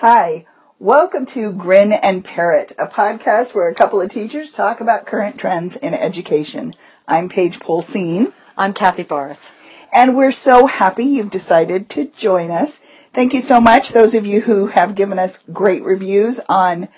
[0.00, 0.46] Hi,
[0.78, 5.04] welcome to Grin and Pair It, a podcast where a couple of teachers talk about
[5.04, 6.72] current trends in education.
[7.06, 8.32] I'm Paige Polsine.
[8.56, 9.52] I'm Kathy Barth.
[9.92, 12.78] And we're so happy you've decided to join us.
[13.12, 16.88] Thank you so much, those of you who have given us great reviews on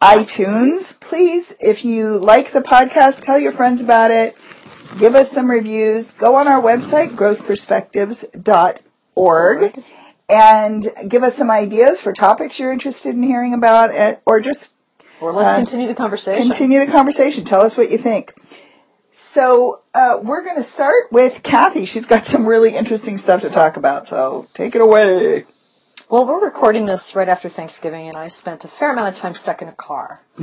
[0.00, 1.00] iTunes.
[1.00, 4.36] Please, if you like the podcast, tell your friends about it.
[5.00, 6.14] Give us some reviews.
[6.14, 9.84] Go on our website, growthperspectives.org,
[10.28, 14.74] and give us some ideas for topics you're interested in hearing about, or just
[15.20, 16.48] or let's uh, continue the conversation.
[16.48, 17.44] Continue the conversation.
[17.44, 18.34] Tell us what you think.
[19.12, 21.84] So uh, we're going to start with Kathy.
[21.84, 24.08] She's got some really interesting stuff to talk about.
[24.08, 25.44] So take it away.
[26.10, 29.32] Well, we're recording this right after Thanksgiving, and I spent a fair amount of time
[29.32, 30.20] stuck in a car.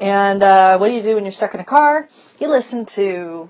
[0.00, 2.08] and uh, what do you do when you're stuck in a car?
[2.40, 3.48] You listen to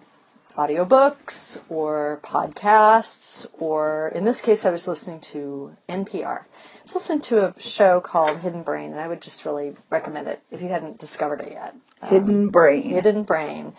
[0.56, 6.40] audiobooks or podcasts, or in this case, I was listening to NPR.
[6.43, 10.29] I was listening to a show called Hidden Brain, and I would just really recommend
[10.29, 11.74] it if you hadn't discovered it yet.
[12.02, 12.82] Um, Hidden Brain.
[12.82, 13.74] Hidden Brain.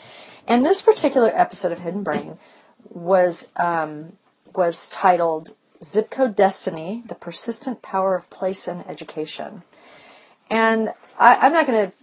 [0.48, 2.38] And this particular episode of Hidden Brain
[2.90, 4.14] was um,
[4.56, 9.64] was titled Zip Code Destiny: The Persistent Power of Place and Education.
[10.50, 11.94] And I, am not going to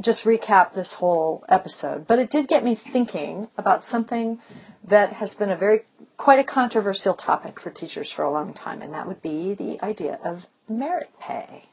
[0.00, 4.38] just recap this whole episode, but it did get me thinking about something
[4.84, 5.80] that has been a very
[6.16, 9.82] quite a controversial topic for teachers for a long time, and that would be the
[9.82, 11.64] idea of merit pay.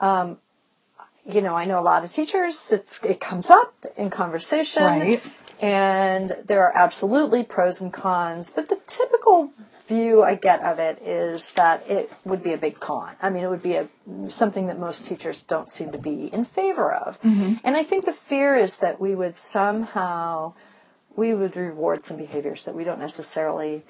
[0.00, 0.38] Um,
[1.24, 2.72] you know, I know a lot of teachers,
[3.04, 4.82] it comes up in conversation.
[4.82, 5.22] Right.
[5.60, 9.52] And there are absolutely pros and cons, but the typical
[9.88, 13.14] view I get of it is that it would be a big con.
[13.20, 13.88] I mean, it would be a
[14.28, 17.20] something that most teachers don't seem to be in favor of.
[17.22, 17.54] Mm-hmm.
[17.64, 20.54] And I think the fear is that we would somehow
[21.14, 23.82] we would reward some behaviors that we don't necessarily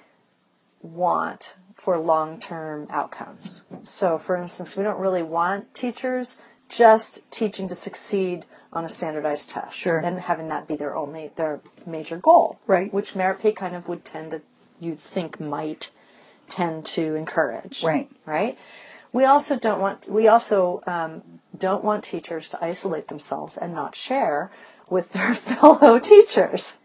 [0.83, 3.65] want for long-term outcomes.
[3.85, 6.39] So, for instance, we don't really want teachers
[6.69, 9.99] just teaching to succeed on a standardized test sure.
[9.99, 13.87] and having that be their only their major goal right which merit pay kind of
[13.87, 14.41] would tend to
[14.83, 15.91] you'd think might
[16.49, 18.59] tend to encourage right right
[19.13, 21.23] we also don't want we also um,
[21.57, 24.51] don't want teachers to isolate themselves and not share
[24.89, 26.79] with their fellow teachers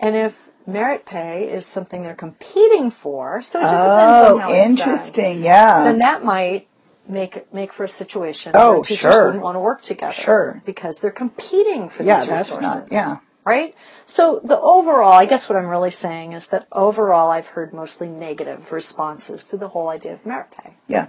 [0.00, 4.40] and if merit pay is something they're competing for so it just oh, depends on
[4.40, 6.66] how interesting yeah then that might
[7.08, 9.26] make make for a situation oh, where teachers sure.
[9.26, 10.12] wouldn't want to work together.
[10.12, 10.62] Sure.
[10.64, 12.74] Because they're competing for yeah, these that's resources.
[12.74, 13.16] Not, yeah.
[13.44, 13.74] Right?
[14.06, 18.08] So the overall, I guess what I'm really saying is that overall I've heard mostly
[18.08, 20.74] negative responses to the whole idea of merit pay.
[20.88, 21.08] Yeah.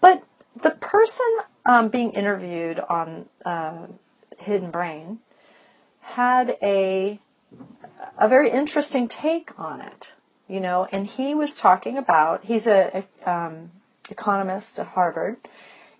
[0.00, 0.22] But
[0.60, 1.26] the person
[1.64, 3.86] um, being interviewed on uh,
[4.38, 5.20] Hidden Brain
[6.00, 7.18] had a
[8.18, 10.14] a very interesting take on it.
[10.48, 13.70] You know, and he was talking about he's a, a um,
[14.10, 15.36] economist at Harvard,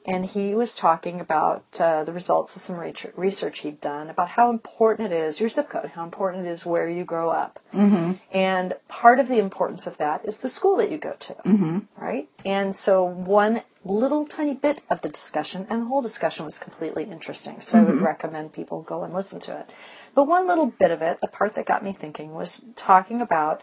[0.04, 2.76] and he was talking about uh, the results of some
[3.16, 6.66] research he'd done about how important it is, your zip code, how important it is
[6.66, 7.60] where you grow up.
[7.72, 8.12] Mm-hmm.
[8.32, 11.78] And part of the importance of that is the school that you go to, mm-hmm.
[11.96, 12.28] right?
[12.44, 17.04] And so one little tiny bit of the discussion, and the whole discussion was completely
[17.04, 17.86] interesting, so mm-hmm.
[17.86, 18.06] I would mm-hmm.
[18.06, 19.72] recommend people go and listen to it.
[20.14, 23.62] But one little bit of it, the part that got me thinking, was talking about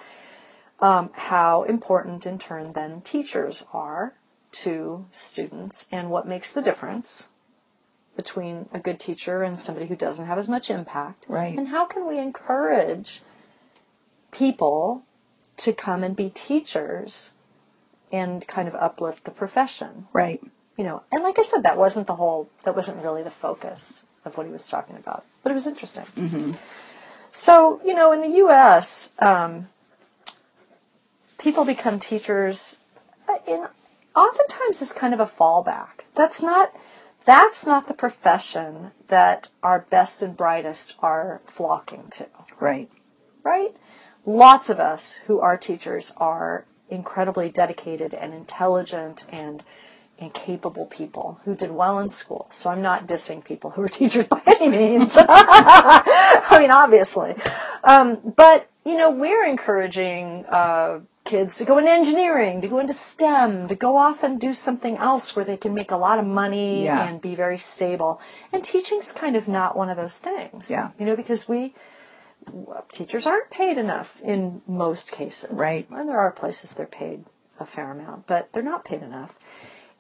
[0.80, 4.14] um, how important, in turn, then teachers are
[4.52, 7.30] to students and what makes the difference
[8.16, 11.26] between a good teacher and somebody who doesn't have as much impact.
[11.30, 11.58] Right.
[11.58, 13.22] And how can we encourage
[14.32, 15.04] people
[15.58, 17.32] to come and be teachers
[18.12, 20.08] and kind of uplift the profession?
[20.12, 20.42] Right.
[20.78, 24.06] You know, and like I said, that wasn't the whole, that wasn't really the focus
[24.26, 26.06] of what he was talking about, but it was interesting.
[26.18, 26.52] Mm-hmm.
[27.32, 29.68] So, you know, in the U.S., um,
[31.38, 32.78] people become teachers
[33.48, 33.66] in
[34.20, 36.06] oftentimes is kind of a fallback.
[36.14, 36.76] That's not
[37.26, 42.28] that's not the profession that our best and brightest are flocking to.
[42.60, 42.90] Right.
[43.44, 43.76] Right?
[44.26, 49.64] Lots of us who are teachers are incredibly dedicated and intelligent and
[50.20, 52.48] and capable people who did well in school.
[52.50, 55.16] So I'm not dissing people who are teachers by any means.
[55.18, 57.36] I mean, obviously.
[57.84, 61.00] Um, but, you know, we're encouraging uh,
[61.30, 64.98] kids to go into engineering, to go into STEM, to go off and do something
[64.98, 67.08] else where they can make a lot of money yeah.
[67.08, 68.20] and be very stable.
[68.52, 70.72] And teaching's kind of not one of those things.
[70.72, 70.90] Yeah.
[70.98, 71.76] You know, because we
[72.92, 75.52] teachers aren't paid enough in most cases.
[75.52, 75.88] Right.
[75.92, 77.24] And there are places they're paid
[77.60, 79.38] a fair amount, but they're not paid enough.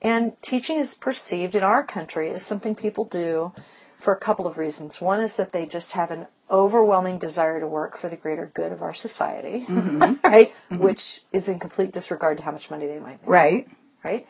[0.02, 3.52] And teaching is perceived in our country as something people do
[4.00, 5.02] for a couple of reasons.
[5.02, 8.72] One is that they just have an overwhelming desire to work for the greater good
[8.72, 10.14] of our society, mm-hmm.
[10.24, 10.54] right?
[10.72, 10.78] Mm-hmm.
[10.78, 13.28] Which is in complete disregard to how much money they might make.
[13.28, 13.68] Right.
[14.04, 14.28] Right.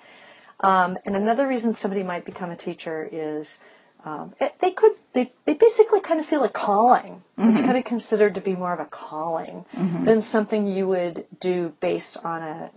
[0.59, 3.59] Um, and another reason somebody might become a teacher is
[4.03, 7.21] um, they could they, they basically kind of feel a calling.
[7.37, 11.73] It's kind of considered to be more of a calling than something you would do
[11.79, 12.71] based on a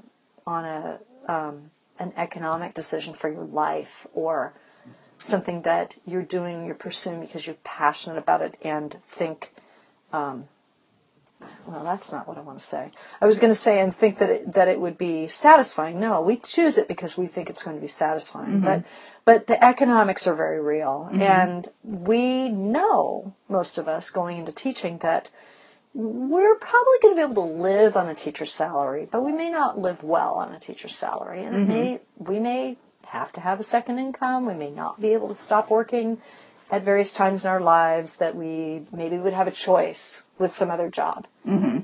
[0.46, 4.52] on a um, an economic decision for your life or
[5.22, 9.52] something that you're doing you're pursuing because you're passionate about it and think
[10.12, 10.48] um,
[11.66, 12.90] well that's not what I want to say.
[13.20, 15.98] I was going to say and think that it, that it would be satisfying.
[16.00, 18.60] No, we choose it because we think it's going to be satisfying.
[18.60, 18.64] Mm-hmm.
[18.64, 18.84] But
[19.24, 21.22] but the economics are very real mm-hmm.
[21.22, 25.30] and we know most of us going into teaching that
[25.94, 29.50] we're probably going to be able to live on a teacher's salary, but we may
[29.50, 31.68] not live well on a teacher's salary, and it mm-hmm.
[31.68, 32.76] may we may
[33.12, 34.46] have to have a second income.
[34.46, 36.18] We may not be able to stop working
[36.70, 38.16] at various times in our lives.
[38.16, 41.26] That we maybe would have a choice with some other job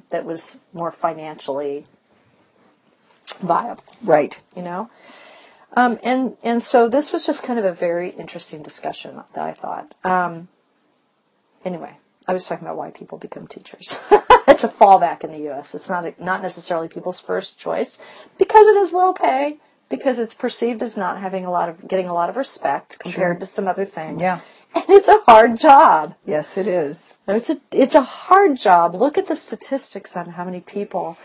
[0.08, 1.84] that was more financially
[3.40, 4.40] viable Right.
[4.56, 4.90] you know
[5.76, 9.52] um, and and so this was just kind of a very interesting discussion that I
[9.52, 10.48] thought um,
[11.64, 11.94] anyway
[12.26, 14.00] I was talking about why people become teachers
[14.48, 15.74] it's a fallback in the U.S.
[15.74, 17.98] it's not a, not necessarily people's first choice
[18.38, 19.58] because it is low pay
[19.88, 23.36] because it's perceived as not having a lot of getting a lot of respect compared
[23.36, 23.40] Sure.
[23.40, 24.40] to some other things Yeah.
[24.74, 27.18] and it's a hard job Yes, it is.
[27.26, 28.94] it's a it's a hard job.
[28.94, 31.16] Look at the statistics on how many people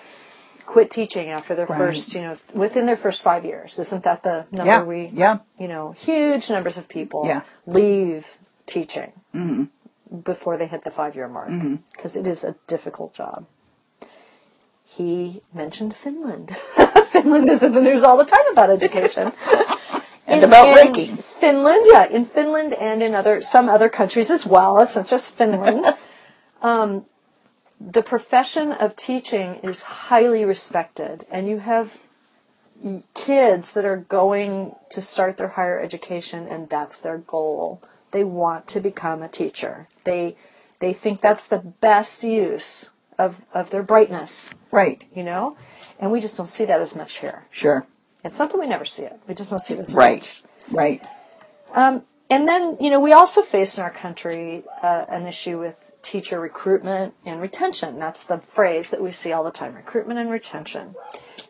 [0.65, 1.77] quit teaching after their Right.
[1.77, 3.77] first, you know, within their first five years.
[3.79, 4.83] Isn't that the number Yeah.
[4.83, 5.05] we?
[5.13, 5.37] Yeah.
[5.59, 7.41] You know, huge numbers of people Yeah.
[7.67, 9.65] leave teaching mm-hmm.
[10.21, 11.75] before they hit the five year mark mm-hmm.
[11.91, 13.45] because it is a difficult job.
[14.85, 16.55] He mentioned Finland.
[17.13, 19.31] Finland is in the news all the time about education.
[20.25, 20.67] And about
[20.97, 21.17] in.
[21.17, 24.79] Finland, yeah, in Finland and in other some other countries as well.
[24.81, 25.85] It's not just Finland.
[26.61, 27.05] um,
[27.79, 31.95] the profession of teaching is highly respected, and you have
[33.13, 37.81] kids that are going to start their higher education, and that's their goal.
[38.11, 39.87] They want to become a teacher.
[40.05, 40.35] They
[40.79, 45.01] they think that's the best use of of their brightness, Right.
[45.13, 45.55] you know.
[46.03, 47.45] And we just don't see that as much here.
[47.49, 47.87] Sure.
[48.25, 49.17] It's not that we never see it.
[49.25, 50.17] We just don't see it as Right.
[50.17, 50.43] much.
[50.69, 51.07] Right.
[51.73, 55.93] Um, and then, you know, we also face in our country uh, an issue with
[56.01, 57.99] teacher recruitment and retention.
[57.99, 60.95] That's the phrase that we see all the time recruitment and retention.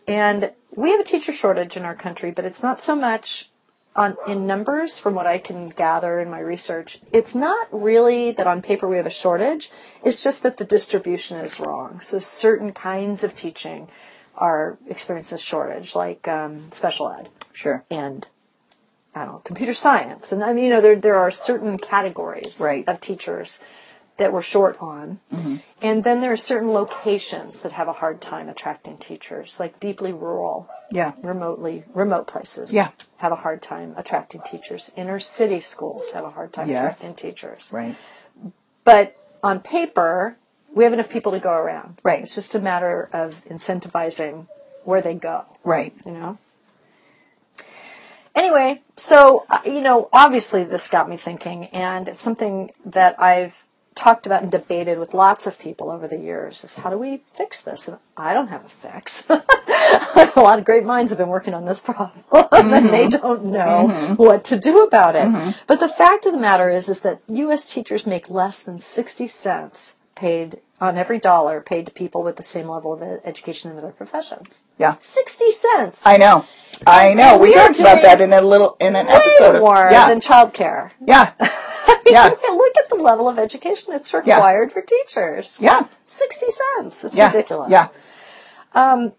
[0.07, 3.49] And we have a teacher shortage in our country, but it's not so much
[3.95, 6.99] on in numbers from what I can gather in my research.
[7.11, 9.71] It's not really that on paper we have a shortage.
[10.03, 12.01] It's just that the distribution is wrong.
[12.01, 13.87] So certain kinds of teaching
[14.35, 17.83] are experiencing a shortage, like um, special ed Sure.
[17.89, 18.27] and
[19.15, 20.31] I don't know, computer science.
[20.31, 22.87] And I mean, you know, there, there are certain categories Right.
[22.87, 23.59] of teachers
[24.17, 25.19] that we're short on.
[25.81, 30.13] And then there are certain locations that have a hard time attracting teachers, like deeply
[30.13, 31.11] rural, Yeah.
[31.21, 32.73] remotely, remote places.
[32.73, 32.89] Yeah.
[33.17, 34.91] Have a hard time attracting teachers.
[34.95, 36.99] Inner city schools have a hard time Yes.
[37.01, 37.71] attracting teachers.
[37.73, 37.95] Right.
[38.83, 40.37] But on paper,
[40.73, 41.99] we have enough people to go around.
[42.03, 42.23] Right.
[42.23, 44.47] It's just a matter of incentivizing
[44.83, 45.93] where they go Right.
[46.05, 46.37] you know.
[48.35, 53.63] Anyway, so uh, you know, obviously this got me thinking, and it's something that I've
[53.93, 56.63] talked about and debated with lots of people over the years.
[56.63, 57.87] Is how do we fix this?
[57.87, 59.29] And I don't have a fix.
[59.29, 63.21] a lot of great minds have been working on this problem, and they mm-hmm.
[63.21, 64.13] don't know mm-hmm.
[64.15, 65.27] what to do about it.
[65.27, 65.51] Mm-hmm.
[65.67, 67.71] But the fact of the matter is, is that U.S.
[67.71, 72.43] teachers make less than sixty cents paid on every dollar paid to people with the
[72.55, 74.59] same level of education in other professions.
[74.77, 74.95] Yeah.
[74.99, 76.01] 60 cents.
[76.05, 76.45] I know.
[76.87, 77.33] I know.
[77.33, 79.89] And We we talked about that in a little in an episode Way of more
[79.91, 80.07] yeah.
[80.07, 80.91] than childcare.
[81.05, 81.33] yeah.
[82.05, 82.29] Yeah.
[82.29, 85.57] Look at the level of education that's required for teachers.
[85.59, 85.81] Yeah.
[86.07, 87.03] 60 cents.
[87.03, 87.27] It's Yeah.
[87.27, 87.71] ridiculous.
[87.71, 87.87] Yeah.
[88.73, 89.13] Um,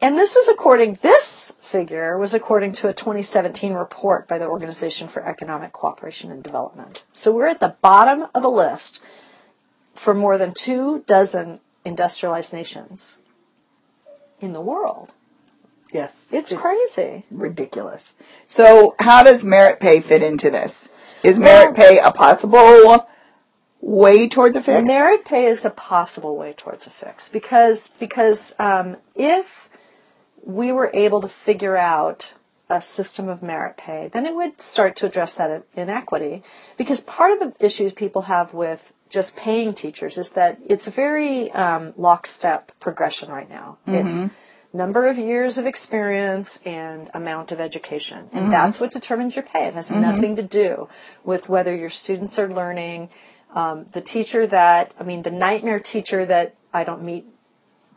[0.00, 5.08] and this was according, this figure was according to a 2017 report by the Organization
[5.08, 7.04] for Economic Cooperation and Development.
[7.12, 9.02] So we're at the bottom of the list
[9.94, 13.18] for more than two dozen industrialized nations
[14.40, 15.10] in the world.
[15.92, 16.28] Yes.
[16.32, 17.24] It's, crazy.
[17.30, 18.16] ridiculous.
[18.46, 20.90] So how does merit pay fit into this?
[21.22, 23.06] Is merit pay a possible
[23.80, 24.86] way towards a fix?
[24.86, 29.68] Merit pay is a possible way towards a fix because because um, if
[30.44, 32.34] we were able to figure out
[32.70, 36.42] a system of merit pay, then it would start to address that inequity.
[36.76, 40.90] Because part of the issues people have with just paying teachers is that it's a
[40.90, 43.78] very um, lockstep progression right now.
[43.86, 44.22] It's
[44.74, 48.28] number of years of experience and amount of education.
[48.32, 49.66] And that's what determines your pay.
[49.66, 50.88] It has nothing to do
[51.22, 53.08] with whether your students are learning.
[53.54, 57.24] Um, the teacher that, I mean, the nightmare teacher that I don't meet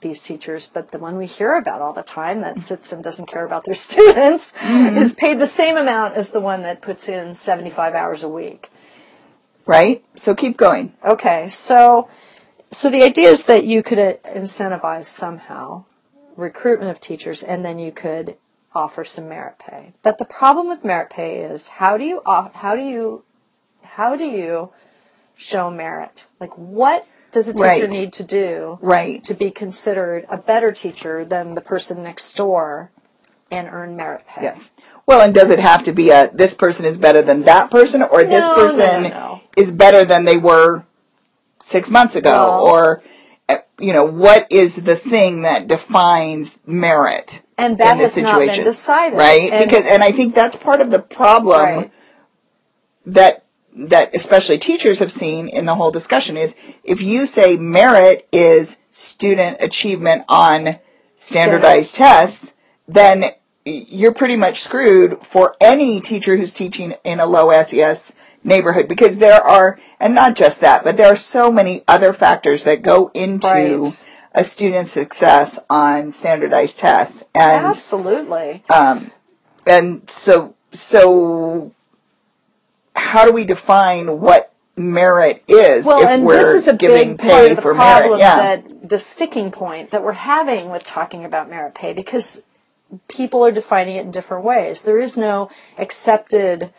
[0.02, 3.26] these teachers, but the one we hear about all the time that sits and doesn't
[3.26, 7.34] care about their students is paid the same amount as the one that puts in
[7.34, 8.70] 75 hours a week.
[9.68, 10.04] Right?
[10.16, 10.94] So keep going.
[11.04, 12.10] Okay, so
[12.72, 15.86] so the idea is that you could uh, incentivize somehow
[16.36, 18.38] recruitment of teachers, and then you could
[18.74, 19.94] offer some merit pay.
[20.04, 23.24] But the problem with merit pay is how do you how do you
[23.84, 24.72] how do you
[25.36, 26.28] show merit?
[26.40, 27.90] Like what does a teacher Right.
[27.90, 29.24] need to do Right.
[29.26, 32.92] to be considered a better teacher than the person next door
[33.52, 34.44] and earn merit pay?
[34.44, 34.72] Yes.
[35.06, 38.04] Well, and does it have to be a this person is better than that person,
[38.04, 39.37] or this No, no, person no, no.
[39.58, 40.84] Is better than they were
[41.60, 43.02] six months ago, Well- or
[43.80, 48.40] you know, what is the thing that defines merit And that in this has not
[48.40, 49.18] been situation, decided.
[49.20, 49.52] right?
[49.52, 51.92] And- because, and I think that's part of the problem Right.
[53.08, 53.44] that
[53.80, 58.78] that especially teachers have seen in the whole discussion is if you say merit is
[58.90, 60.80] student achievement on
[61.18, 62.56] standardized tests,
[62.88, 63.26] then
[63.66, 69.18] you're pretty much screwed for any teacher who's teaching in a low SES neighborhood because
[69.18, 73.10] there are, and not just that, but there are so many other factors that go
[73.14, 74.04] into Right.
[74.34, 77.24] a student's success on standardized tests.
[77.36, 78.64] And Absolutely.
[78.70, 79.12] um,
[79.66, 81.72] and so so
[82.96, 87.12] how do we define what merit is Well, if and we're this is a giving
[87.12, 88.20] big pay part of the for problem merit?
[88.20, 88.36] Yeah.
[88.38, 92.44] that the sticking point that we're having with talking about merit pay because
[93.08, 94.84] people are defining it in different ways.
[94.84, 96.72] There is no accepted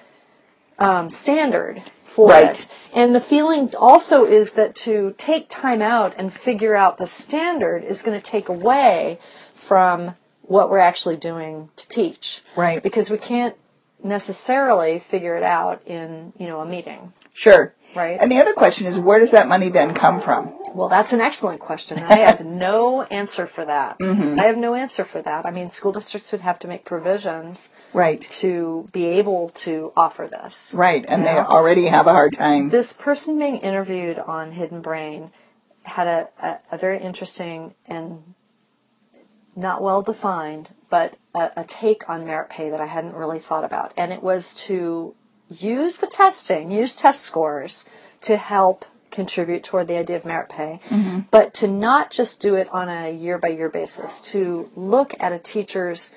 [0.79, 2.51] um, standard for Right.
[2.51, 7.07] it, and the feeling also is that to take time out and figure out the
[7.07, 9.19] standard is going to take away
[9.55, 12.43] from what we're actually doing to teach.
[12.57, 12.83] Right.
[12.83, 13.55] Because we can't
[14.03, 17.13] necessarily figure it out in you know a meeting.
[17.33, 17.75] Sure.
[17.95, 18.19] Right.
[18.21, 20.55] And the other question is where does that money then come from?
[20.75, 21.99] Well, that's an excellent question.
[21.99, 23.99] I have no answer for that.
[24.01, 24.39] Mm-hmm.
[24.39, 25.47] I have no answer for that.
[25.47, 28.21] I mean, school districts would have to make provisions Right.
[28.21, 30.75] to be able to offer this.
[30.77, 31.05] Right.
[31.09, 31.47] And they Yeah.
[31.47, 32.69] already have a hard time.
[32.69, 35.31] This person being interviewed on Hidden Brain
[35.85, 38.23] had a, a, a very interesting and
[39.57, 43.65] not well defined, but a, a take on merit pay that I hadn't really thought
[43.65, 43.95] about.
[43.97, 45.15] And it was to
[45.51, 47.85] use the testing, use test scores
[48.23, 50.81] to help contribute toward the idea of merit pay,
[51.31, 55.33] but to not just do it on a year by year basis, to look at
[55.33, 56.11] a teacher's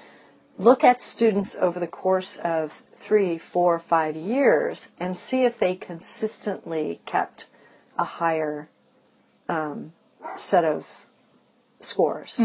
[0.58, 5.76] look at students over the course of three, four, five years and see if they
[5.76, 7.48] consistently kept
[7.98, 8.70] a higher
[9.50, 9.92] um,
[10.36, 11.08] set of
[11.80, 12.38] scores.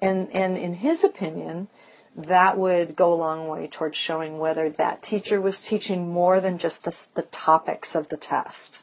[0.00, 1.68] And and in his opinion,
[2.16, 6.58] that would go a long way towards showing whether that teacher was teaching more than
[6.58, 8.82] just the, the topics of the test,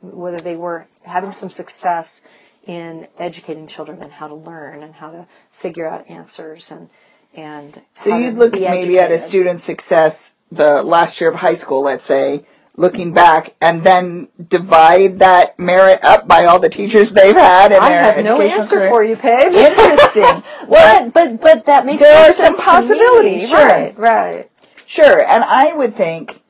[0.00, 2.22] whether they were having some success
[2.66, 6.88] in educating children and how to learn and how to figure out answers and
[7.34, 11.82] and So you'd look maybe at a student's success the last year of high school,
[11.82, 12.46] let's say,
[12.76, 17.78] looking back, and then divide that merit up by all the teachers they've had in
[17.78, 17.86] their education.
[17.86, 18.88] I their have no answer career.
[18.90, 19.54] for you, Paige.
[19.56, 20.42] Interesting.
[20.68, 23.58] But but but that makes There are some possibilities, sure.
[23.60, 24.50] Right, right.
[24.86, 26.42] Sure, and I would think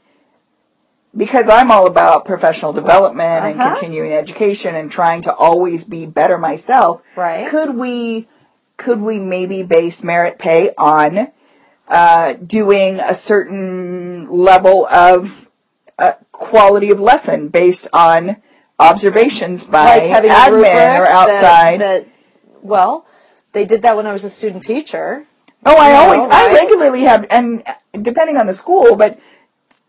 [1.16, 3.74] because I'm all about professional development and Uh-huh.
[3.74, 7.02] continuing education and trying to always be better myself.
[7.14, 7.48] Right.
[7.48, 8.26] Could we
[8.78, 11.28] could we maybe base merit pay on
[11.88, 15.45] uh, doing a certain level of
[15.98, 18.36] uh, quality of lesson based on
[18.78, 21.80] observations by like having a admin or outside?
[21.80, 22.06] That,
[22.62, 23.06] well,
[23.52, 25.26] they did that when I was a student teacher.
[25.64, 27.64] Oh, I know, always, I regularly have, and
[28.00, 29.18] depending on the school, but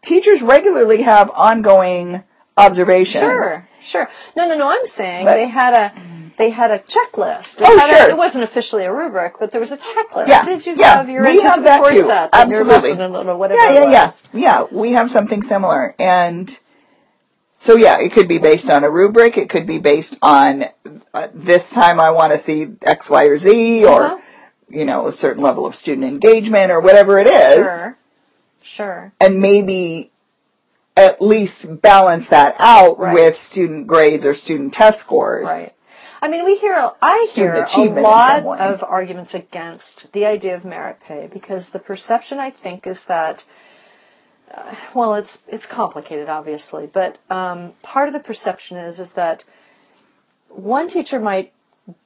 [0.02, 2.24] teachers regularly have ongoing
[2.56, 3.22] observations.
[3.22, 4.10] Sure, sure.
[4.36, 4.70] No, no, no.
[4.70, 5.94] I'm saying But- they had a
[6.38, 7.58] they had a checklist.
[7.58, 8.10] They Oh, had a- sure.
[8.10, 10.28] it wasn't officially a rubric, but there was a checklist.
[10.28, 12.04] Yeah, Did you yeah, have your we have that too.
[12.04, 12.74] set Absolutely.
[12.94, 14.66] lesson or whatever Yeah, yeah, yeah, yeah.
[14.72, 16.58] We have something similar, and
[17.56, 19.38] so yeah, it could be based on a rubric.
[19.38, 20.66] It could be based on
[21.14, 24.18] uh, this time I want to see X, Y, or Z, or Uh-huh.
[24.70, 27.98] you know a certain level of student engagement or whatever it is, Sure,
[28.62, 29.12] sure.
[29.20, 30.12] and maybe
[30.96, 33.14] at least balance that out Right.
[33.14, 35.46] with student grades or student test scores.
[35.48, 35.70] Right.
[36.22, 41.00] I mean, we hear, I hear a lot of arguments against the idea of merit
[41.02, 43.44] pay because the perception, I think, is that,
[44.54, 49.44] uh, well, it's it's complicated, obviously, but um, part of the perception is is that
[50.50, 51.52] one teacher might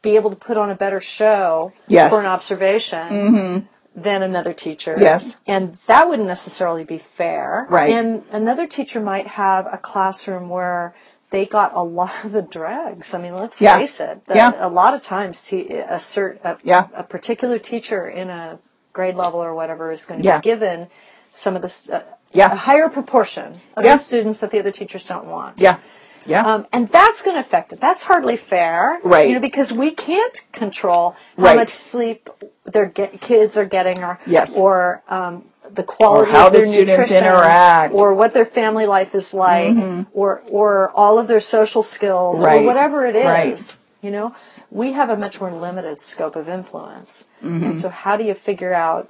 [0.02, 2.12] be able to put on a better show Yes.
[2.12, 4.96] for an observation than another teacher.
[5.00, 5.38] Yes.
[5.48, 7.66] And that wouldn't necessarily be fair.
[7.70, 7.92] Right.
[7.94, 10.94] And another teacher might have a classroom where
[11.32, 13.14] they got a lot of the drags.
[13.14, 13.78] I mean, let's Yeah.
[13.80, 14.24] face it.
[14.26, 14.52] that Yeah.
[14.60, 16.88] A lot of times, to a, cert, a, Yeah.
[16.94, 18.60] a particular teacher in a
[18.94, 20.38] grade level or whatever is going to Yeah.
[20.40, 20.88] be given
[21.32, 22.02] some of the uh,
[22.34, 22.52] Yeah.
[22.52, 23.94] a higher proportion of Yeah.
[23.94, 25.60] the students that the other teachers don't want.
[25.60, 25.78] Yeah.
[26.26, 26.46] Yeah.
[26.46, 27.80] Um, and that's going to affect it.
[27.80, 29.28] That's hardly fair, Right.
[29.30, 31.56] You know, because we can't control how Right.
[31.56, 32.30] much sleep
[32.66, 34.58] their get, kids are getting, or Yes.
[34.58, 37.94] or um, the quality how of their students nutrition, interact.
[37.94, 39.76] or what their family life is like,
[40.14, 42.62] or or all of their social skills, Right.
[42.62, 43.26] or whatever it is.
[43.26, 43.78] Right.
[44.02, 44.36] You know,
[44.72, 47.64] we have a much more limited scope of influence, Mm-hmm.
[47.64, 49.10] and so how do you figure out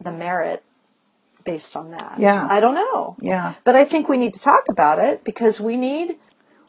[0.00, 0.62] the merit
[1.44, 2.16] based on that?
[2.18, 2.46] Yeah.
[2.50, 3.16] I don't know.
[3.20, 3.54] Yeah.
[3.64, 6.16] But I think we need to talk about it because we need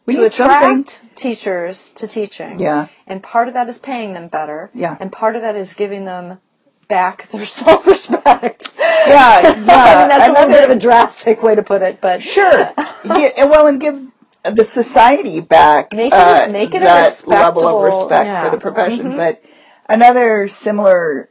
[0.06, 1.10] We to need attract something.
[1.16, 2.60] teachers to teaching.
[2.60, 2.88] Yeah.
[3.08, 4.70] And part of that is paying them better.
[4.74, 4.96] Yeah.
[5.00, 6.40] And part of that is giving them
[6.88, 8.74] back their self-respect.
[8.78, 9.50] Yeah, yeah.
[9.52, 12.72] I mean, that's a little bit of a drastic way to put it, but Sure.
[13.06, 14.02] yeah, well, and give
[14.44, 18.46] the society back Make it- uh, make it a that level of respect yeah.
[18.46, 19.18] for the profession.
[19.18, 19.44] But
[19.90, 21.30] another similar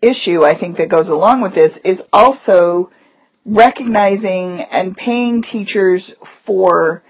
[0.00, 2.90] issue I think that goes along with this is also
[3.46, 7.02] recognizing and paying teachers for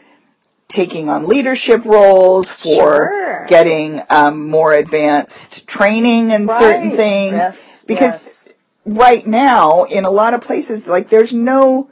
[0.69, 3.47] taking on leadership roles, for Sure.
[3.49, 7.33] getting um, more advanced training in certain things.
[7.35, 8.49] Yes, because yes.
[8.85, 11.91] right now, in a lot of places, like there's no,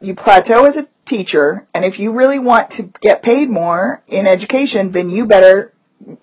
[0.00, 4.26] you plateau as a teacher, and if you really want to get paid more in
[4.26, 5.72] education, then you better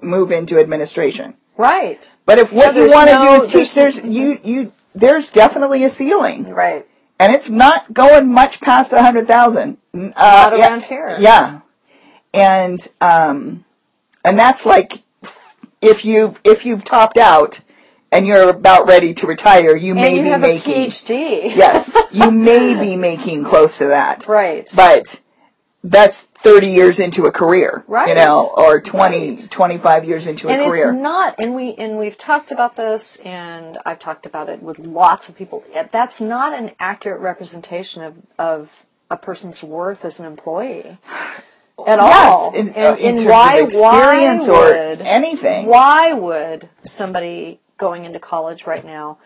[0.01, 1.33] move into administration.
[1.57, 2.07] right.
[2.25, 5.83] But if what you want to no- do is teach, there's you you there's definitely
[5.85, 6.85] a ceiling, Right.
[7.21, 9.77] And it's not going much past a hundred thousand.
[9.93, 11.15] Uh, Not yeah, around here.
[11.19, 11.61] Yeah,
[12.33, 13.63] and um,
[14.25, 15.01] and that's like
[15.81, 17.61] if you if you've topped out
[18.11, 21.55] and you're about ready to retire, you may you be have making a PhD.
[21.55, 24.69] yes, you may be making close to that, Right.
[24.75, 25.21] but
[25.83, 29.47] that's 30 years into a career, you know, or 20, Right.
[29.50, 30.91] 25 years into a and career.
[30.93, 34.77] it's not and we and we've talked about this and i've talked about it with
[34.79, 40.27] lots of people that's not an accurate representation of of a person's worth as an
[40.27, 40.97] employee
[41.88, 45.01] at all Yes, in, and, uh, in and terms why of experience why or would,
[45.01, 45.65] anything.
[45.65, 49.17] why would somebody going into college right now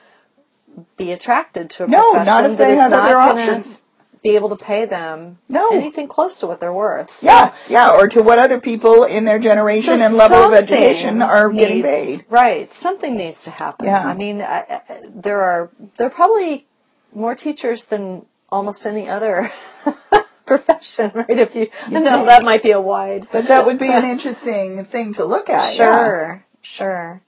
[0.95, 3.81] be attracted to a No, profession not if that they have not other gonna options.
[4.25, 5.69] Be able to pay them No.
[5.69, 9.23] anything close to what they're worth So- Yeah, yeah, or to what other people in
[9.23, 12.25] their generation So and level of education are getting paid.
[12.27, 12.73] Right.
[12.73, 13.85] Something needs to happen.
[13.85, 14.03] Yeah.
[14.03, 14.81] I mean, I, I,
[15.13, 16.65] there are there are probably
[17.13, 19.51] more teachers than almost any other
[20.47, 21.29] profession, right?
[21.45, 22.25] If you, no, think.
[22.25, 23.27] that might be a wide.
[23.31, 25.61] But that would be an interesting thing to look at.
[25.61, 25.69] yeah.
[25.69, 27.21] Sure, sure.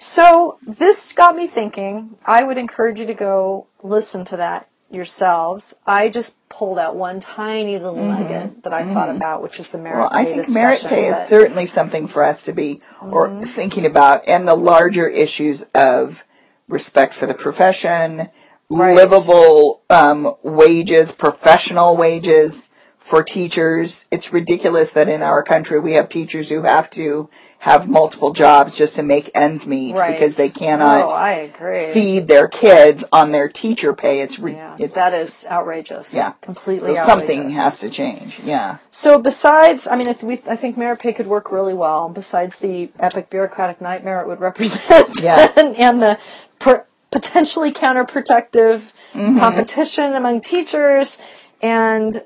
[0.00, 2.16] So this got me thinking.
[2.26, 5.74] I would encourage you to go listen to that yourselves.
[5.86, 9.78] I just pulled out one tiny little nugget that I thought about, which is the
[9.78, 10.14] merit Mm-hmm.
[10.14, 11.26] Well, I think merit pay is Mm-hmm.
[11.28, 16.24] certainly something for us to be or thinking about, and the larger issues of
[16.68, 18.28] respect for the profession,
[18.70, 18.94] Right.
[18.96, 24.06] livable um, wages, professional wages for teachers.
[24.10, 27.28] It's ridiculous that in our country we have teachers who have to
[27.62, 30.12] have multiple jobs just to make ends meet Right.
[30.12, 31.92] because they cannot Oh, I agree.
[31.92, 34.18] feed their kids on their teacher pay.
[34.20, 36.12] It's, re- Yeah, it's that is outrageous.
[36.12, 36.94] yeah completely.
[36.96, 37.06] So outrageous.
[37.28, 38.40] something has to change.
[38.44, 38.78] Yeah.
[38.90, 42.08] So besides, I mean, if we, I think merit pay could work really well.
[42.08, 45.56] Besides the epic bureaucratic nightmare it would represent, Yes.
[45.56, 46.18] and, and the
[46.58, 49.38] per, potentially counterproductive Mm-hmm.
[49.38, 51.20] competition among teachers,
[51.60, 52.24] and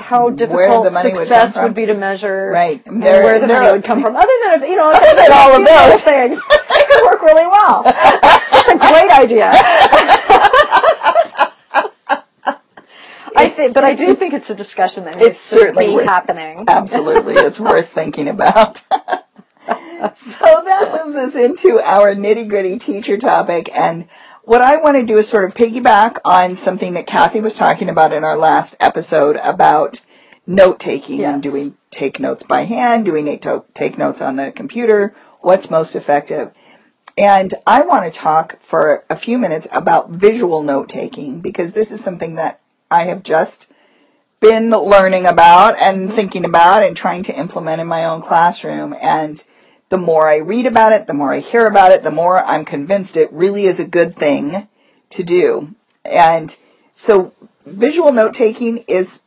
[0.00, 2.84] how difficult would success come would, be to measure, Right.
[2.86, 4.16] and There- where the there money would come from.
[4.22, 6.02] Other than if you know, Other than all of those.
[6.02, 7.82] things, it could work really well.
[7.86, 9.50] It's a great idea.
[13.36, 15.96] I think, but I do think it's a discussion that needs It's certainly to be
[15.96, 16.64] worth- happening.
[16.68, 18.78] Absolutely, it's worth thinking about.
[18.78, 23.70] so that moves us into our nitty gritty teacher topic.
[23.76, 24.08] And
[24.50, 27.88] what I want to do is sort of piggyback on something that Kathy was talking
[27.88, 30.00] about in our last episode about
[30.44, 31.52] note taking and Yes.
[31.52, 33.04] do we take notes by hand?
[33.04, 35.14] Do we to take notes on the computer?
[35.40, 36.50] What's most effective?
[37.16, 41.92] And I want to talk for a few minutes about visual note taking because this
[41.92, 42.58] is something that
[42.90, 43.70] I have just
[44.40, 48.96] been learning about and thinking about and trying to implement in my own classroom.
[49.00, 49.40] And
[49.90, 52.64] the more I read about it, the more I hear about it, the more I'm
[52.64, 54.68] convinced it really is a good thing
[55.10, 55.74] to do.
[56.04, 56.56] And
[56.94, 57.34] so
[57.66, 59.20] visual note taking is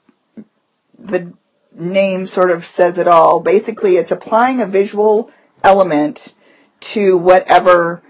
[0.97, 1.33] the
[1.75, 3.41] name sort of says it all.
[3.41, 5.29] Basically, it's applying a visual
[5.63, 6.33] element
[6.79, 8.01] to whatever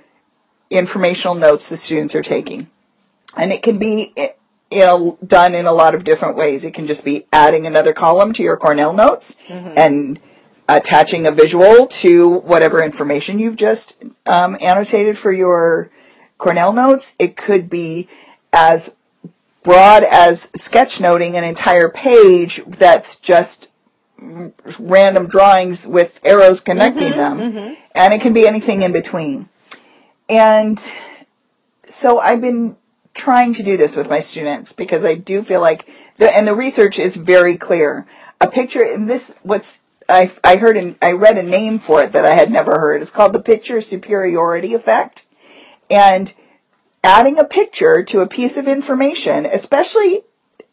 [0.70, 2.70] informational notes the students are taking.
[3.36, 4.30] And it can be eh,
[4.70, 6.66] in a, done in a lot of different ways.
[6.66, 9.74] It can just be adding another column to your Cornell notes mm-hmm.
[9.76, 10.20] and
[10.77, 15.89] attaching a visual to whatever information you've just um, annotated for your
[16.38, 17.15] Cornell notes.
[17.19, 18.09] It could be
[18.51, 18.95] as
[19.63, 23.69] broad as sketchnoting an entire page that's just
[24.79, 27.39] random drawings with arrows connecting them.
[27.95, 29.49] And it can be anything in between.
[30.29, 30.79] And
[31.88, 32.75] so I've been
[33.13, 36.55] trying to do this with my students because I do feel like the, and the
[36.55, 38.05] research is very clear.
[38.41, 39.79] A picture in this, what's,
[40.10, 43.02] I, I heard, an, I read a name for it that I had never heard.
[43.02, 45.26] It's called the picture superiority effect.
[45.89, 46.32] And
[47.04, 50.20] adding a picture to a piece of information, especially,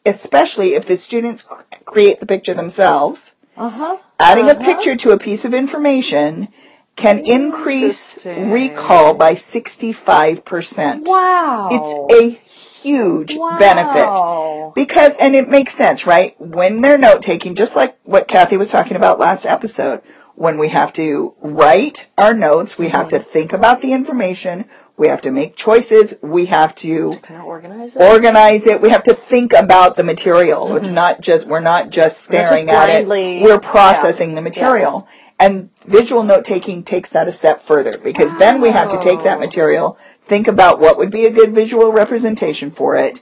[0.06, 1.46] especially if the students
[1.84, 3.96] create the picture themselves, Uh-huh.
[4.18, 4.64] adding a Uh-huh.
[4.64, 6.48] picture to a piece of information
[6.96, 11.06] can increase recall by 65%.
[11.06, 11.68] Wow.
[11.70, 12.40] It's a
[12.82, 13.58] huge Wow.
[13.58, 14.74] benefit.
[14.74, 16.34] Because, and it makes sense, right?
[16.40, 20.02] When they're note taking, just like what Kathy was talking about last episode,
[20.34, 23.24] when we have to write our notes, we have to mm-hmm.
[23.24, 24.64] think about the information,
[24.96, 28.02] we have to make choices, we have to Kind of organize it.
[28.02, 28.80] organize it.
[28.80, 30.76] We have to think about the material.
[30.76, 30.94] It's mm-hmm.
[30.94, 33.42] not just we're not just We're not staring just at it.
[33.42, 34.36] We're processing yeah.
[34.36, 35.08] the material.
[35.38, 39.22] And visual note taking takes that a step further because then we have to take
[39.24, 43.20] that material, think about what would be a good visual representation for it,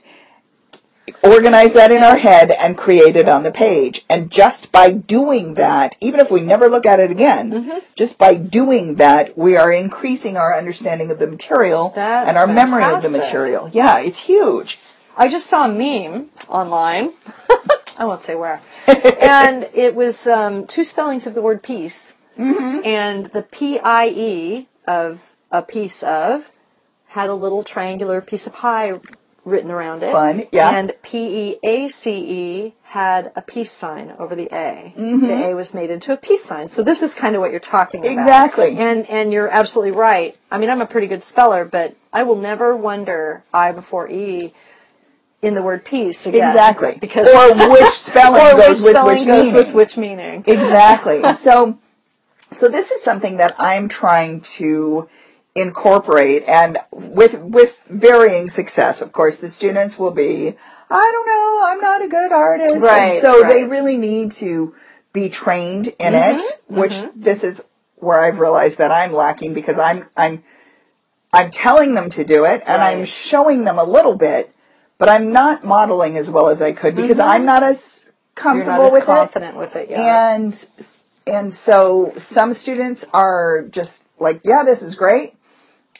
[1.23, 4.05] organize that in our head and create it on the page.
[4.09, 7.79] And just by doing that, even if we never look at it again, Mm-hmm.
[7.95, 12.47] just by doing that, we are increasing our understanding of the material That's and our
[12.47, 13.69] memory of the material.
[13.73, 14.77] Yeah, it's huge.
[15.17, 17.11] I just saw a meme online.
[17.97, 18.61] I won't say where.
[19.21, 22.15] and it was um, two spellings of the word peace.
[22.39, 22.85] Mm-hmm.
[22.85, 26.49] And the P-I-E of a piece of
[27.07, 28.99] had a little triangular piece of pie
[29.45, 30.11] written around it.
[30.11, 30.77] Fun, yeah.
[30.77, 34.93] And P-E-A-C-E had a peace sign over the A.
[34.95, 35.21] Mm-hmm.
[35.21, 36.69] The A was made into a peace sign.
[36.69, 38.11] So this is kind of what you're talking about.
[38.11, 38.77] Exactly.
[38.77, 40.37] And and you're absolutely right.
[40.51, 44.53] I mean, I'm a pretty good speller, but I will never wonder I before E
[45.41, 46.47] in the word peace again.
[46.47, 46.97] Exactly.
[46.99, 50.43] Because or which spelling or goes which with which goes with which meaning.
[50.45, 51.21] exactly.
[51.33, 51.79] So,
[52.51, 55.07] so this is something that I'm trying to
[55.55, 59.01] incorporate, and with with varying success.
[59.01, 60.55] Of course, the students will be,
[60.89, 64.75] I don't know, I'm not a good artist, And Right, so they really need to
[65.13, 66.41] be trained in Mm-hmm, it.
[66.67, 67.65] Which this is
[67.97, 70.43] where I've realized that I'm lacking because I'm I'm
[71.33, 74.53] I'm telling them to do it, and I'm showing them a little bit,
[74.97, 78.09] but I'm not modeling as well as I could because I'm not as Mm-hmm.
[78.35, 79.99] Comfortable not as with it confident with it yet.
[79.99, 80.53] and
[81.29, 85.33] and so some students are just like yeah this is great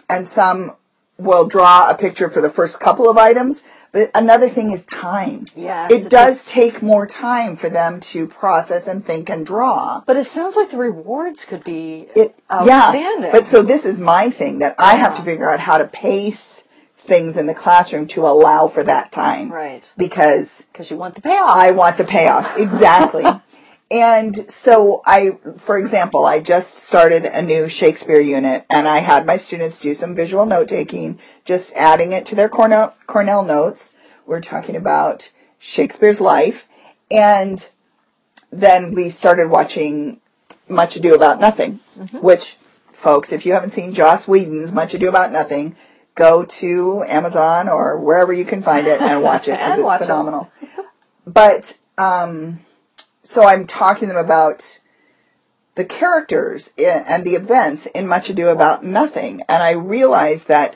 [0.09, 0.75] and some
[1.17, 5.45] will draw a picture for the first couple of items but another thing is time
[5.55, 10.15] Yes, it does take more time for them to process and think and draw but
[10.15, 13.23] it sounds like the rewards could be it outstanding.
[13.23, 15.85] yeah but so this is my thing that i have to figure out how to
[15.87, 16.63] pace
[16.95, 19.91] things in the classroom to allow for that time right.
[19.97, 21.49] because Because you want the payoff.
[21.49, 22.55] I want the payoff.
[22.57, 23.23] Exactly.
[23.91, 29.25] and so I, for example, I just started a new Shakespeare unit and I had
[29.25, 33.95] my students do some visual note taking, just adding it to their Cornell, Cornell notes.
[34.27, 36.67] We're talking about Shakespeare's life.
[37.09, 37.67] And
[38.51, 40.19] then we started watching
[40.67, 41.79] Much Ado About Nothing,
[42.13, 42.57] which
[42.93, 45.75] folks, if you haven't seen Joss Whedon's Much Ado About Nothing,
[46.13, 50.01] go to Amazon or wherever you can find it and watch it because it's watch
[50.01, 50.03] it.
[50.03, 50.51] phenomenal.
[51.25, 52.59] But um,
[53.23, 54.79] so I'm talking to them about
[55.75, 60.75] the characters and the events in Much Ado About Nothing, and I realized that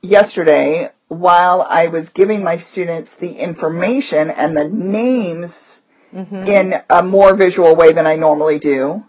[0.00, 6.44] yesterday while I was giving my students the information and the names mm-hmm.
[6.46, 9.04] in a more visual way than I normally do,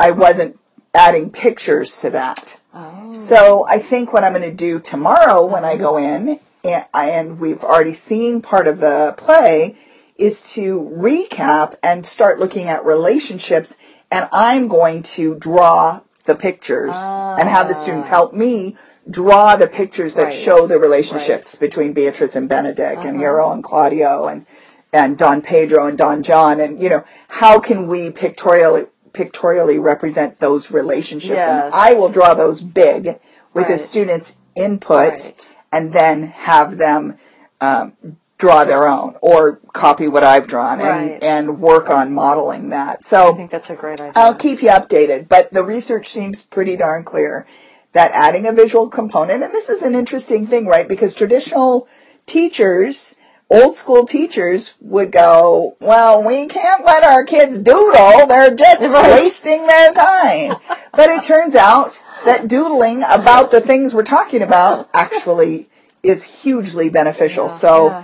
[0.00, 0.58] I wasn't
[0.94, 2.60] adding pictures to that.
[2.74, 3.12] oh.
[3.12, 7.40] So I think what I'm going to do tomorrow when I go in, and, and
[7.40, 9.76] we've already seen part of the play,
[10.16, 13.76] is to recap and start looking at relationships,
[14.10, 18.76] and I'm going to draw the pictures and have the students help me
[19.10, 20.32] draw the pictures that Right.
[20.32, 24.46] show the relationships between Beatrice and Benedict and Hero and Claudio and
[24.92, 30.38] and Don Pedro and Don John and you know how can we pictorially pictorially represent
[30.38, 31.64] those relationships Yes.
[31.64, 33.18] and I will draw those big
[33.54, 35.48] with the students input Right.
[35.72, 37.16] and then have them
[37.60, 37.94] um,
[38.42, 41.12] draw their own or copy what I've drawn Right.
[41.12, 44.12] and, and work on modeling that So I think that's a great idea.
[44.16, 47.46] I'll keep you updated but the research seems pretty darn clear
[47.92, 51.86] that adding a visual component and this is an interesting thing right because traditional
[52.26, 53.14] teachers,
[53.48, 58.26] old school teachers would go, well, we can't let our kids doodle.
[58.26, 59.12] They're just Right.
[59.12, 60.56] wasting their time.
[60.92, 65.68] but it turns out that doodling about the things we're talking about actually
[66.02, 67.46] is hugely beneficial.
[67.46, 68.02] Yeah, so, yeah.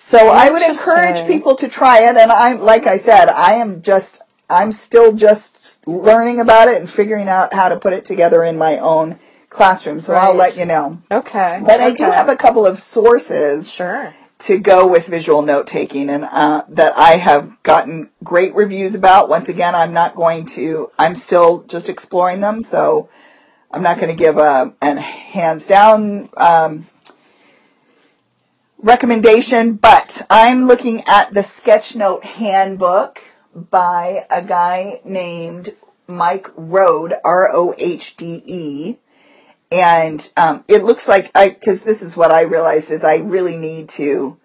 [0.00, 2.16] So I would encourage people to try it.
[2.16, 6.88] And I'm, like I said, I am just, I'm still just learning about it and
[6.88, 9.18] figuring out how to put it together in my own
[9.50, 10.00] classroom.
[10.00, 11.02] So I'll let you know.
[11.10, 11.60] Okay.
[11.64, 14.14] But I do have a couple of sources Sure.
[14.38, 19.28] to go with visual note taking and uh, that I have gotten great reviews about.
[19.28, 23.10] Once again, I'm not going to, I'm still just exploring them, so
[23.70, 26.86] I'm not going to give a, an hands down um,
[28.82, 33.22] recommendation, but I'm looking at the Sketchnote handbook
[33.54, 35.74] by a guy named
[36.06, 38.96] Mike Rohde, R-O-H-D-E.
[39.72, 43.56] And um, it looks like I, because this is what I realized is I really
[43.56, 44.36] need to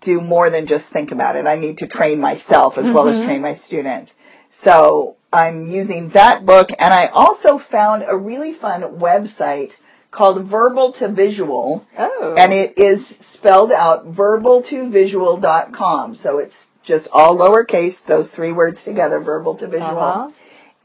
[0.00, 1.46] do more than just think about it.
[1.46, 4.16] I need to train myself as well as train my students.
[4.50, 9.80] So I'm using that book, and I also found a really fun website
[10.16, 12.34] called Verbal to Visual, Oh.
[12.38, 16.14] and it is spelled out verbaltovisual.com.
[16.14, 20.30] So it's just all lowercase, those three words together, verbal to visual Uh-huh.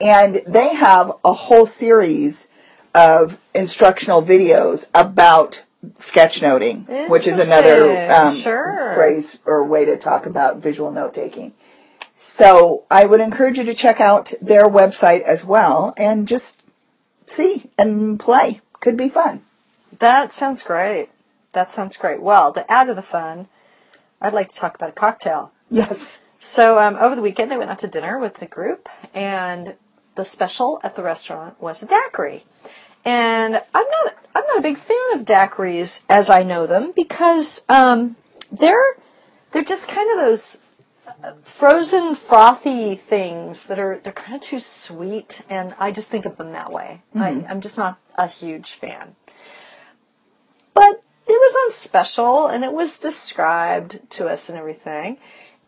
[0.01, 2.49] and they have a whole series
[2.93, 5.63] of instructional videos about
[5.97, 8.91] sketchnoting, which is another um, Sure.
[8.95, 11.53] phrase or way to talk about visual note taking.
[12.17, 16.61] So I would encourage you to check out their website as well and just
[17.27, 18.59] see and play.
[18.81, 19.43] Could be fun.
[19.99, 21.09] That sounds great.
[21.53, 22.21] That sounds great.
[22.21, 23.47] Well, to add to the fun,
[24.21, 25.51] I'd like to talk about a cocktail.
[25.69, 26.19] Yes.
[26.39, 29.75] So um, over the weekend, I went out to dinner with the group, and
[30.15, 32.43] the special at the restaurant was a daiquiri.
[33.05, 37.63] And I'm not I'm not a big fan of daiquiris as I know them because
[37.69, 38.15] um,
[38.51, 38.83] they're
[39.51, 40.59] they're just kind of those
[41.43, 46.37] frozen frothy things that are they're kind of too sweet, and I just think of
[46.37, 47.01] them that way.
[47.15, 49.15] I, I'm just not a huge fan.
[50.73, 55.17] But it was on special, and it was described to us and everything,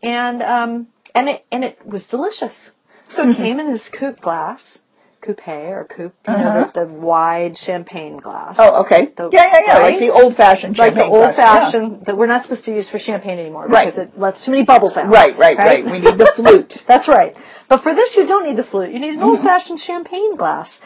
[0.02, 2.74] and um, and it and it was delicious.
[3.06, 4.80] So it came in this coupe glass,
[5.24, 8.56] coupe or coupe, you know, the, the wide champagne glass.
[8.58, 9.06] Oh, okay.
[9.06, 9.78] The- yeah, yeah, yeah.
[9.78, 11.60] Like the old fashioned like the old glass, yeah.
[11.60, 13.82] fashioned that we're not supposed to use for champagne anymore Right.
[13.86, 15.08] because it lets too many bubbles out.
[15.08, 15.84] Right, right, right.
[15.84, 16.84] We need the flute.
[16.86, 17.36] That's right.
[17.68, 18.92] But for this, you don't need the flute.
[18.92, 19.24] You need an Mm-hmm.
[19.24, 20.80] old-fashioned champagne glass,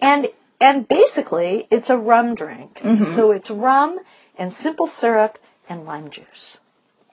[0.00, 0.28] and
[0.60, 2.80] and basically, it's a rum drink.
[2.82, 3.04] Mm-hmm.
[3.04, 3.98] So it's rum
[4.36, 6.58] and simple syrup and lime juice,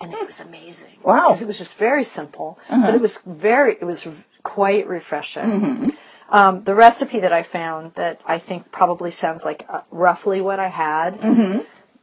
[0.02, 0.98] and it was amazing.
[1.04, 1.14] Wow.
[1.14, 1.28] Uh-huh.
[1.30, 5.44] because it was just very simple, but it was very it was quite refreshing.
[5.44, 5.90] Mm-hmm.
[6.30, 10.60] Um, the recipe that I found that I think probably sounds like uh, roughly what
[10.60, 11.60] I had Mm-hmm.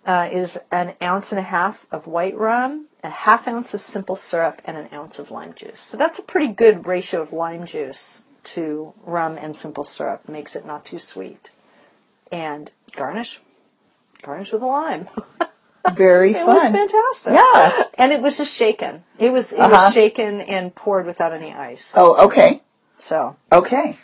[0.06, 4.16] uh, is an ounce and a half of white rum, a half ounce of simple
[4.16, 5.80] syrup, and an ounce of lime juice.
[5.80, 10.28] So that's a pretty good ratio of lime juice to rum and simple syrup.
[10.28, 11.50] Makes it not too sweet.
[12.30, 13.40] And garnish,
[14.22, 15.08] garnish with a lime.
[15.94, 16.42] Very fun.
[16.42, 17.32] it was fantastic.
[17.34, 17.84] Yeah.
[17.98, 19.02] And it was just shaken.
[19.18, 19.70] It was it Uh-huh.
[19.86, 21.94] was shaken and poured without any ice.
[21.96, 22.60] Oh, okay.
[22.98, 23.96] So Okay.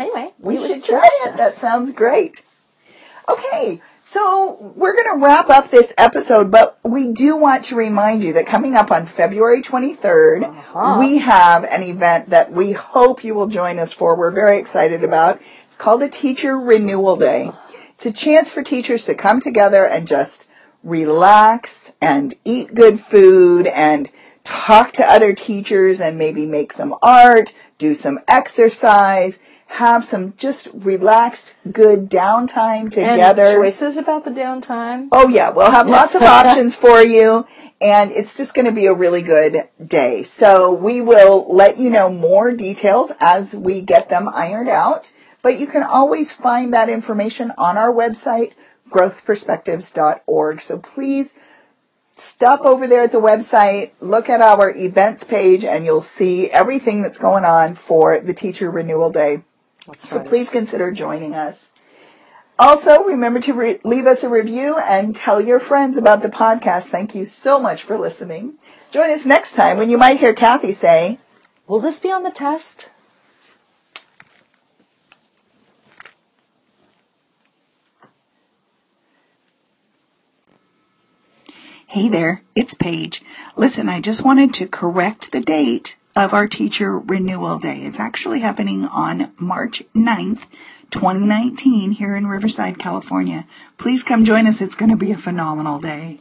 [0.00, 1.36] Anyway, We it was should try it.
[1.36, 2.42] That sounds great.
[3.28, 8.22] Okay, so we're going to wrap up this episode, but we do want to remind
[8.22, 10.96] you that coming up on February 23rd, Uh-huh.
[10.98, 14.16] we have an event that we hope you will join us for.
[14.16, 15.40] We're very excited about.
[15.66, 17.50] It's called a Teacher Renewal Day.
[17.94, 20.48] It's a chance for teachers to come together and just
[20.84, 24.08] relax and eat good food and
[24.44, 30.68] talk to other teachers and maybe make some art, do some exercise, have some just
[30.72, 33.54] relaxed, good downtime and together.
[33.54, 35.08] choices about the downtime.
[35.12, 37.46] Oh yeah, we'll have lots of options for you
[37.80, 40.22] and it's just going to be a really good day.
[40.24, 45.60] So we will let you know more details as we get them ironed out, but
[45.60, 48.54] you can always find that information on our website,
[48.90, 50.60] growthperspectives.org.
[50.60, 51.34] So please
[52.16, 57.02] stop over there at the website, look at our events page and you'll see everything
[57.02, 59.44] that's going on for the teacher renewal day.
[59.88, 60.26] That's So right.
[60.26, 61.70] please consider joining us.
[62.58, 66.88] Also, remember to re- leave us a review and tell your friends about the podcast.
[66.88, 68.54] Thank you so much for listening.
[68.90, 71.18] Join us next time when you might hear Kathy say,
[71.66, 72.90] Will this be on the test?
[81.86, 83.22] Hey there, it's Paige.
[83.56, 87.78] Listen, I just wanted to correct the date of our teacher renewal day.
[87.78, 90.46] It's actually happening on March 9th,
[90.90, 93.46] 2019 here in Riverside, California.
[93.76, 94.60] Please come join us.
[94.60, 96.18] It's going to be a phenomenal day.